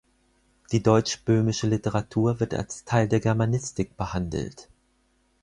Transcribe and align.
Die 0.71 0.81
deutschböhmische 0.81 1.67
Literatur 1.67 2.39
wird 2.39 2.55
als 2.55 2.85
Teil 2.85 3.07
der 3.07 3.19
Germanistik 3.19 3.97
behandelt. 3.97 4.67